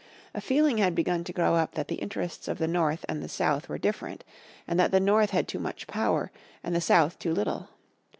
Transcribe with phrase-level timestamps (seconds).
[0.33, 3.29] A feeling had begun to grow up that the interests of the North and the
[3.29, 4.23] South were different,
[4.67, 6.31] and that the North had too much power,
[6.63, 7.69] and the South too little.